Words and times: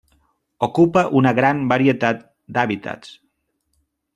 Ocupa 0.67 1.03
una 1.19 1.33
gran 1.41 1.61
varietat 1.73 2.25
d'hàbitats. 2.57 3.17